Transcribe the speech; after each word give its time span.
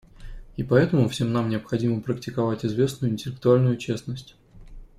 И 0.57 0.63
поэтому 0.63 1.07
всем 1.09 1.31
нам 1.31 1.47
необходимо 1.49 2.01
практиковать 2.01 2.65
известную 2.65 3.13
интеллектуальную 3.13 3.77
честность. 3.77 4.35